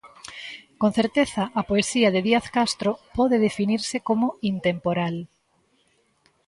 Con 0.81 0.91
certeza 0.99 1.43
a 1.59 1.61
poesía 1.69 2.09
de 2.11 2.21
Díaz 2.27 2.45
Castro 2.57 2.91
pode 3.17 3.35
definirse 3.47 3.97
como 4.07 4.27
intemporal. 4.51 5.15